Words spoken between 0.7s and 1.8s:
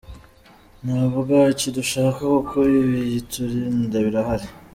Nta bwaki